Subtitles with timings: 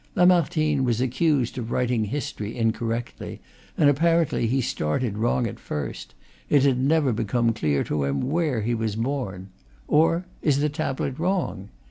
[0.15, 3.39] Lamartine was accused of writing history incorrectly,
[3.77, 6.15] and apparently he started wrong at first:
[6.49, 9.49] it had never become clear to him where he was born.
[9.87, 11.69] Or is the tablet wrong?